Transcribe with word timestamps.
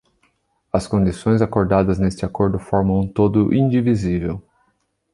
As 0.73 0.87
condições 0.87 1.43
acordadas 1.43 1.99
neste 1.99 2.25
acordo 2.25 2.57
formam 2.57 3.01
um 3.01 3.07
todo 3.07 3.53
indivisível. 3.53 4.41